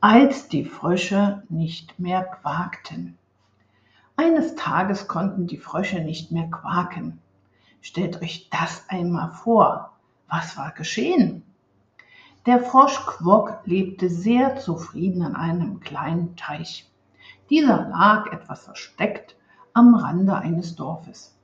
als 0.00 0.48
die 0.48 0.64
Frösche 0.64 1.42
nicht 1.48 1.98
mehr 1.98 2.22
quakten. 2.22 3.16
Eines 4.16 4.54
Tages 4.54 5.08
konnten 5.08 5.46
die 5.46 5.58
Frösche 5.58 6.00
nicht 6.00 6.32
mehr 6.32 6.48
quaken. 6.48 7.18
Stellt 7.80 8.20
euch 8.22 8.48
das 8.50 8.84
einmal 8.88 9.30
vor. 9.30 9.92
Was 10.28 10.56
war 10.56 10.72
geschehen? 10.72 11.42
Der 12.46 12.60
Frosch 12.60 13.04
Quock 13.06 13.60
lebte 13.64 14.08
sehr 14.08 14.56
zufrieden 14.56 15.22
an 15.22 15.34
einem 15.34 15.80
kleinen 15.80 16.36
Teich. 16.36 16.90
Dieser 17.50 17.88
lag 17.88 18.32
etwas 18.32 18.64
versteckt 18.64 19.36
am 19.72 19.94
Rande 19.94 20.36
eines 20.36 20.76
Dorfes. 20.76 21.36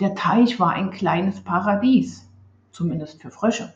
Der 0.00 0.14
Teich 0.14 0.58
war 0.58 0.70
ein 0.70 0.90
kleines 0.90 1.40
Paradies, 1.42 2.28
zumindest 2.72 3.22
für 3.22 3.30
Frösche. 3.30 3.72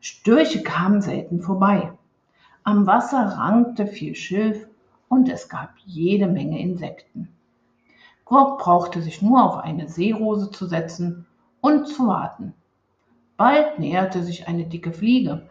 Störche 0.00 0.62
kamen 0.62 1.00
selten 1.00 1.40
vorbei. 1.42 1.92
Am 2.70 2.86
Wasser 2.86 3.36
rankte 3.36 3.88
viel 3.88 4.14
Schilf 4.14 4.68
und 5.08 5.28
es 5.28 5.48
gab 5.48 5.70
jede 5.86 6.28
Menge 6.28 6.60
Insekten. 6.60 7.26
Quock 8.24 8.60
brauchte 8.60 9.02
sich 9.02 9.20
nur 9.22 9.42
auf 9.42 9.56
eine 9.56 9.88
Seerose 9.88 10.52
zu 10.52 10.66
setzen 10.66 11.26
und 11.60 11.88
zu 11.88 12.06
warten. 12.06 12.54
Bald 13.36 13.80
näherte 13.80 14.22
sich 14.22 14.46
eine 14.46 14.66
dicke 14.66 14.92
Fliege. 14.92 15.48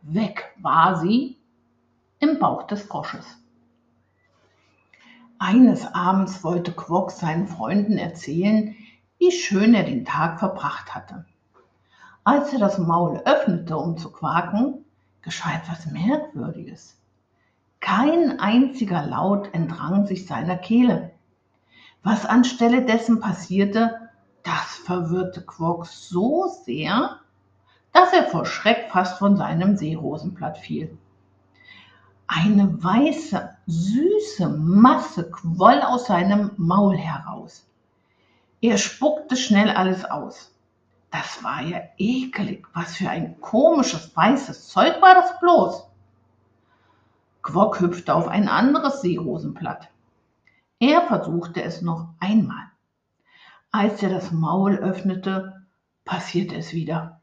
Weg 0.00 0.54
war 0.56 0.96
sie 0.96 1.36
im 2.18 2.38
Bauch 2.38 2.62
des 2.62 2.80
Frosches. 2.80 3.26
Eines 5.38 5.86
Abends 5.92 6.42
wollte 6.42 6.72
Quock 6.72 7.10
seinen 7.10 7.46
Freunden 7.46 7.98
erzählen, 7.98 8.74
wie 9.18 9.32
schön 9.32 9.74
er 9.74 9.84
den 9.84 10.06
Tag 10.06 10.38
verbracht 10.38 10.94
hatte. 10.94 11.26
Als 12.24 12.54
er 12.54 12.58
das 12.58 12.78
Maul 12.78 13.20
öffnete, 13.26 13.76
um 13.76 13.98
zu 13.98 14.10
quaken, 14.10 14.83
geschah 15.24 15.56
etwas 15.56 15.86
Merkwürdiges. 15.86 17.00
Kein 17.80 18.38
einziger 18.38 19.04
Laut 19.04 19.52
entrang 19.52 20.06
sich 20.06 20.26
seiner 20.26 20.56
Kehle. 20.56 21.10
Was 22.02 22.26
anstelle 22.26 22.84
dessen 22.84 23.20
passierte, 23.20 24.10
das 24.42 24.76
verwirrte 24.84 25.42
Quock 25.42 25.86
so 25.86 26.48
sehr, 26.64 27.20
dass 27.92 28.12
er 28.12 28.24
vor 28.24 28.44
Schreck 28.44 28.90
fast 28.90 29.18
von 29.18 29.36
seinem 29.36 29.76
Seerosenblatt 29.76 30.58
fiel. 30.58 30.96
Eine 32.26 32.82
weiße, 32.82 33.56
süße 33.66 34.48
Masse 34.48 35.30
quoll 35.30 35.80
aus 35.80 36.06
seinem 36.06 36.50
Maul 36.56 36.96
heraus. 36.96 37.66
Er 38.60 38.78
spuckte 38.78 39.36
schnell 39.36 39.70
alles 39.70 40.04
aus. 40.04 40.53
Das 41.14 41.44
war 41.44 41.62
ja 41.62 41.80
ekelig. 41.96 42.66
Was 42.74 42.96
für 42.96 43.08
ein 43.08 43.40
komisches 43.40 44.16
weißes 44.16 44.66
Zeug 44.66 45.00
war 45.00 45.14
das 45.14 45.38
bloß? 45.38 45.86
Quock 47.40 47.78
hüpfte 47.78 48.12
auf 48.12 48.26
ein 48.26 48.48
anderes 48.48 49.00
Seerosenblatt. 49.00 49.90
Er 50.80 51.02
versuchte 51.02 51.62
es 51.62 51.82
noch 51.82 52.08
einmal. 52.18 52.64
Als 53.70 54.02
er 54.02 54.08
das 54.08 54.32
Maul 54.32 54.74
öffnete, 54.74 55.64
passierte 56.04 56.56
es 56.56 56.72
wieder. 56.72 57.20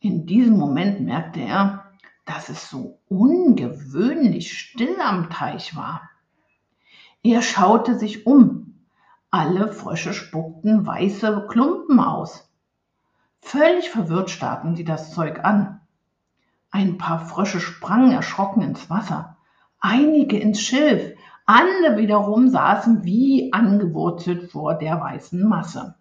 In 0.00 0.26
diesem 0.26 0.58
Moment 0.58 1.00
merkte 1.00 1.38
er, 1.38 1.92
dass 2.24 2.48
es 2.48 2.70
so 2.70 2.98
ungewöhnlich 3.08 4.58
still 4.58 5.00
am 5.00 5.30
Teich 5.30 5.76
war. 5.76 6.10
Er 7.22 7.42
schaute 7.42 7.96
sich 7.96 8.26
um. 8.26 8.80
Alle 9.30 9.72
Frösche 9.72 10.12
spuckten 10.12 10.84
weiße 10.84 11.46
Klumpen 11.48 12.00
aus. 12.00 12.49
Völlig 13.40 13.90
verwirrt 13.90 14.30
starrten 14.30 14.76
sie 14.76 14.84
das 14.84 15.12
Zeug 15.12 15.44
an. 15.44 15.80
Ein 16.70 16.98
paar 16.98 17.18
Frösche 17.26 17.60
sprangen 17.60 18.12
erschrocken 18.12 18.62
ins 18.62 18.88
Wasser, 18.90 19.36
einige 19.80 20.38
ins 20.38 20.60
Schilf, 20.60 21.16
andere 21.46 21.96
wiederum 21.96 22.48
saßen 22.48 23.04
wie 23.04 23.52
angewurzelt 23.52 24.52
vor 24.52 24.74
der 24.74 25.00
weißen 25.00 25.42
Masse. 25.48 25.96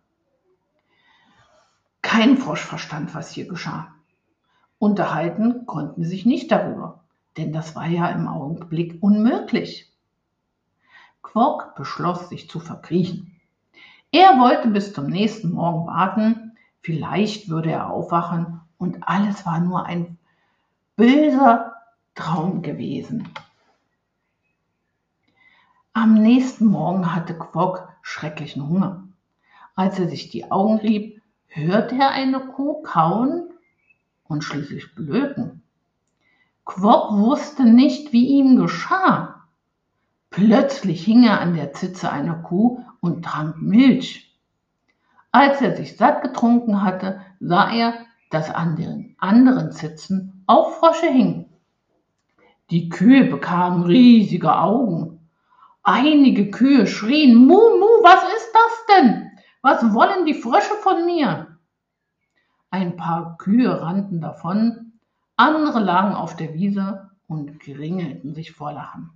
Kein 2.01 2.37
Frosch 2.37 2.63
verstand, 2.63 3.15
was 3.15 3.31
hier 3.31 3.47
geschah. 3.47 3.95
Unterhalten 4.77 5.65
konnten 5.65 6.03
sie 6.03 6.09
sich 6.09 6.25
nicht 6.25 6.51
darüber, 6.51 7.03
denn 7.35 7.51
das 7.51 7.75
war 7.75 7.87
ja 7.87 8.07
im 8.09 8.27
Augenblick 8.27 9.01
unmöglich. 9.01 9.91
Quark 11.21 11.75
beschloss, 11.75 12.29
sich 12.29 12.49
zu 12.49 12.59
verkriechen. 12.59 13.39
Er 14.11 14.39
wollte 14.39 14.69
bis 14.69 14.93
zum 14.93 15.07
nächsten 15.07 15.51
Morgen 15.51 15.87
warten, 15.87 16.48
vielleicht 16.81 17.49
würde 17.49 17.71
er 17.71 17.89
aufwachen 17.89 18.61
und 18.77 19.07
alles 19.07 19.45
war 19.45 19.59
nur 19.59 19.85
ein 19.85 20.17
böser 20.95 21.75
Traum 22.15 22.61
gewesen. 22.61 23.29
Am 25.93 26.13
nächsten 26.13 26.65
Morgen 26.65 27.13
hatte 27.13 27.37
Quock 27.37 27.89
schrecklichen 28.01 28.67
Hunger. 28.67 29.07
Als 29.75 29.99
er 29.99 30.07
sich 30.09 30.29
die 30.29 30.51
Augen 30.51 30.77
rieb, 30.77 31.21
hörte 31.47 31.95
er 31.95 32.11
eine 32.11 32.39
Kuh 32.39 32.81
kauen 32.83 33.49
und 34.25 34.43
schließlich 34.43 34.93
blöken. 34.95 35.63
Quock 36.65 37.11
wusste 37.13 37.65
nicht, 37.65 38.13
wie 38.13 38.27
ihm 38.27 38.57
geschah. 38.57 39.47
Plötzlich 40.29 41.03
hing 41.03 41.23
er 41.23 41.41
an 41.41 41.55
der 41.55 41.73
Zitze 41.73 42.11
einer 42.11 42.35
Kuh 42.35 42.83
und 42.99 43.25
trank 43.25 43.61
Milch. 43.61 44.28
Als 45.31 45.61
er 45.61 45.75
sich 45.75 45.95
satt 45.95 46.21
getrunken 46.21 46.83
hatte, 46.83 47.21
sah 47.39 47.71
er, 47.71 47.93
dass 48.31 48.49
an 48.49 48.75
den 48.75 49.15
anderen 49.19 49.71
Zitzen 49.71 50.43
auch 50.47 50.71
Frösche 50.73 51.07
hingen. 51.07 51.45
Die 52.71 52.89
Kühe 52.89 53.25
bekamen 53.25 53.83
riesige 53.83 54.55
Augen. 54.55 55.27
Einige 55.83 56.51
Kühe 56.51 56.85
schrien, 56.85 57.35
Mu, 57.35 57.55
Mu, 57.55 57.87
was 58.03 58.23
ist 58.23 58.51
das 58.53 58.97
denn? 58.97 59.31
Was 59.61 59.93
wollen 59.93 60.25
die 60.25 60.35
Frösche 60.35 60.75
von 60.81 61.05
mir? 61.05 61.57
Ein 62.71 62.95
paar 62.95 63.37
Kühe 63.37 63.81
rannten 63.81 64.21
davon, 64.21 64.93
andere 65.35 65.79
lagen 65.79 66.13
auf 66.13 66.35
der 66.35 66.53
Wiese 66.53 67.09
und 67.27 67.59
geringelten 67.59 68.35
sich 68.35 68.51
vor 68.51 68.73
Lachen. 68.73 69.11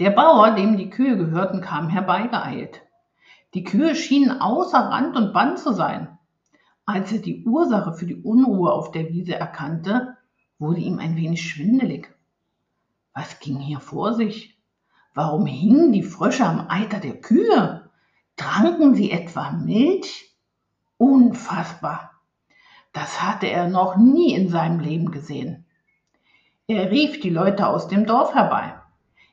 Der 0.00 0.10
Bauer, 0.10 0.52
dem 0.52 0.76
die 0.76 0.90
Kühe 0.90 1.16
gehörten, 1.16 1.60
kam 1.60 1.88
herbeigeeilt. 1.88 2.82
Die 3.54 3.64
Kühe 3.64 3.96
schienen 3.96 4.40
außer 4.40 4.78
Rand 4.78 5.16
und 5.16 5.32
Band 5.32 5.58
zu 5.58 5.72
sein. 5.72 6.18
Als 6.86 7.10
er 7.10 7.18
die 7.18 7.44
Ursache 7.44 7.92
für 7.94 8.06
die 8.06 8.22
Unruhe 8.22 8.72
auf 8.72 8.92
der 8.92 9.08
Wiese 9.08 9.34
erkannte, 9.34 10.16
wurde 10.58 10.80
ihm 10.80 10.98
ein 11.00 11.16
wenig 11.16 11.42
schwindelig. 11.42 12.14
Was 13.12 13.40
ging 13.40 13.58
hier 13.58 13.80
vor 13.80 14.14
sich? 14.14 14.56
Warum 15.14 15.46
hingen 15.46 15.92
die 15.92 16.04
Frösche 16.04 16.46
am 16.46 16.66
Eiter 16.68 17.00
der 17.00 17.20
Kühe? 17.20 17.90
Tranken 18.36 18.94
sie 18.94 19.10
etwa 19.10 19.50
Milch? 19.50 20.32
Unfassbar. 20.96 22.12
Das 22.92 23.20
hatte 23.22 23.46
er 23.46 23.68
noch 23.68 23.96
nie 23.96 24.32
in 24.32 24.48
seinem 24.48 24.78
Leben 24.78 25.10
gesehen. 25.10 25.66
Er 26.68 26.90
rief 26.92 27.20
die 27.20 27.30
Leute 27.30 27.66
aus 27.66 27.88
dem 27.88 28.06
Dorf 28.06 28.32
herbei. 28.32 28.74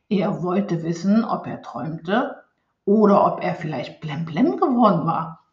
Er 0.09 0.41
wollte 0.41 0.81
wissen, 0.81 1.23
ob 1.23 1.45
er 1.45 1.61
träumte 1.61 2.46
oder 2.87 3.25
ob 3.25 3.43
er 3.43 3.53
vielleicht 3.53 3.99
blemblem 3.99 4.55
geworden 4.55 5.05
war. 5.05 5.43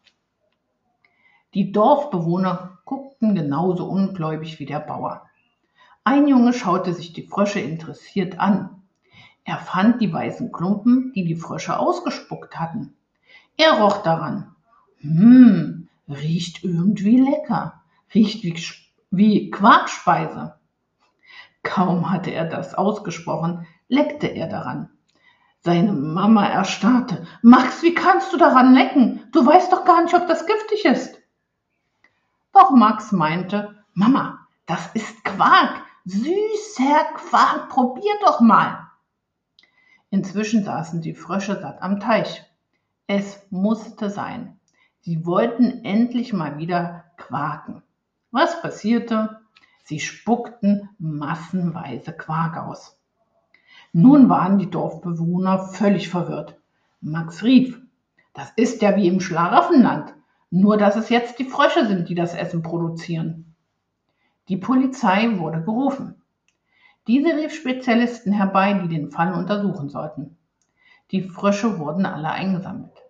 Die 1.53 1.73
Dorfbewohner 1.73 2.79
guckten 2.85 3.35
genauso 3.35 3.85
ungläubig 3.89 4.57
wie 4.59 4.65
der 4.65 4.79
Bauer. 4.79 5.23
Ein 6.05 6.29
Junge 6.29 6.53
schaute 6.53 6.93
sich 6.93 7.11
die 7.11 7.27
Frösche 7.27 7.59
interessiert 7.59 8.39
an. 8.39 8.83
Er 9.43 9.57
fand 9.57 10.01
die 10.01 10.13
weißen 10.13 10.53
Klumpen, 10.53 11.11
die 11.13 11.25
die 11.25 11.35
Frösche 11.35 11.77
ausgespuckt 11.77 12.57
hatten. 12.57 12.95
Er 13.57 13.81
roch 13.81 14.01
daran. 14.01 14.55
Hm, 14.99 15.89
riecht 16.07 16.63
irgendwie 16.63 17.17
lecker, 17.17 17.81
riecht 18.13 18.43
wie, 18.43 18.55
wie 19.11 19.51
Quarkspeise. 19.51 20.55
Kaum 21.63 22.11
hatte 22.11 22.31
er 22.31 22.45
das 22.45 22.75
ausgesprochen, 22.75 23.67
leckte 23.89 24.27
er 24.27 24.47
daran. 24.47 24.89
Seine 25.65 25.93
Mama 25.93 26.45
erstarrte. 26.45 27.25
Max, 27.41 27.81
wie 27.81 27.95
kannst 27.95 28.31
du 28.31 28.37
daran 28.37 28.75
lecken? 28.75 29.27
Du 29.31 29.43
weißt 29.43 29.73
doch 29.73 29.83
gar 29.83 30.03
nicht, 30.03 30.13
ob 30.13 30.27
das 30.27 30.45
giftig 30.45 30.85
ist. 30.85 31.19
Doch 32.53 32.69
Max 32.69 33.11
meinte, 33.11 33.75
Mama, 33.95 34.47
das 34.67 34.91
ist 34.93 35.23
Quark, 35.23 35.81
süßer 36.05 37.05
Quark, 37.15 37.69
probier 37.69 38.13
doch 38.21 38.41
mal. 38.41 38.91
Inzwischen 40.11 40.63
saßen 40.63 41.01
die 41.01 41.15
Frösche 41.15 41.59
satt 41.59 41.81
am 41.81 41.99
Teich. 41.99 42.43
Es 43.07 43.41
musste 43.49 44.11
sein. 44.11 44.59
Sie 44.99 45.25
wollten 45.25 45.83
endlich 45.83 46.31
mal 46.31 46.59
wieder 46.59 47.05
quaken. 47.17 47.81
Was 48.29 48.61
passierte? 48.61 49.41
Sie 49.83 49.99
spuckten 49.99 50.91
massenweise 50.99 52.13
Quark 52.13 52.55
aus. 52.55 52.99
Nun 53.97 54.27
waren 54.27 54.57
die 54.57 54.69
Dorfbewohner 54.69 55.57
völlig 55.57 56.09
verwirrt. 56.09 56.59
Max 56.99 57.43
rief, 57.43 57.81
das 58.33 58.51
ist 58.57 58.81
ja 58.81 58.97
wie 58.97 59.07
im 59.07 59.21
Schlaraffenland, 59.21 60.13
nur 60.49 60.75
dass 60.75 60.97
es 60.97 61.07
jetzt 61.07 61.39
die 61.39 61.45
Frösche 61.45 61.85
sind, 61.87 62.09
die 62.09 62.13
das 62.13 62.33
Essen 62.33 62.61
produzieren. 62.61 63.55
Die 64.49 64.57
Polizei 64.57 65.39
wurde 65.39 65.63
gerufen. 65.63 66.21
Diese 67.07 67.37
rief 67.37 67.53
Spezialisten 67.53 68.33
herbei, 68.33 68.73
die 68.73 68.89
den 68.89 69.11
Fall 69.11 69.33
untersuchen 69.33 69.87
sollten. 69.87 70.35
Die 71.11 71.21
Frösche 71.21 71.79
wurden 71.79 72.05
alle 72.05 72.31
eingesammelt. 72.31 73.01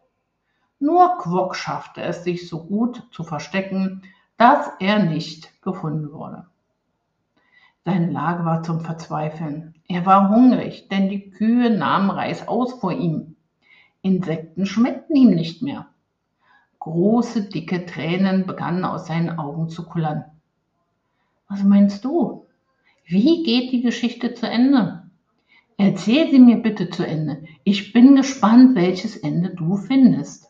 Nur 0.78 1.18
Quock 1.18 1.56
schaffte 1.56 2.04
es, 2.04 2.24
sich 2.24 2.48
so 2.48 2.64
gut 2.64 3.08
zu 3.10 3.24
verstecken, 3.24 4.04
dass 4.38 4.70
er 4.80 5.00
nicht 5.00 5.64
gefunden 5.64 6.14
wurde. 6.14 6.46
Seine 7.86 8.12
Lage 8.12 8.44
war 8.46 8.64
zum 8.64 8.82
Verzweifeln. 8.82 9.76
Er 9.88 10.08
war 10.08 10.30
hungrig, 10.30 10.90
denn 10.90 11.08
die 11.08 11.30
Kühe 11.30 11.70
nahmen 11.70 12.10
Reis 12.10 12.48
aus 12.48 12.74
vor 12.74 12.92
ihm. 12.92 13.36
Insekten 14.02 14.66
schmeckten 14.66 15.16
ihm 15.16 15.30
nicht 15.30 15.62
mehr. 15.62 15.86
Große, 16.80 17.44
dicke 17.44 17.86
Tränen 17.86 18.48
begannen 18.48 18.86
aus 18.86 19.06
seinen 19.06 19.38
Augen 19.38 19.70
zu 19.70 19.86
kullern. 19.86 20.26
Was 21.48 21.64
meinst 21.64 22.04
du? 22.04 22.48
Wie 23.06 23.44
geht 23.44 23.72
die 23.72 23.84
Geschichte 23.84 24.34
zu 24.34 24.50
Ende? 24.50 25.04
Erzähl 25.78 26.32
sie 26.32 26.40
mir 26.40 26.58
bitte 26.58 26.90
zu 26.90 27.06
Ende. 27.06 27.44
Ich 27.64 27.94
bin 27.94 28.16
gespannt, 28.16 28.76
welches 28.76 29.16
Ende 29.16 29.50
du 29.52 29.78
findest. 29.78 30.45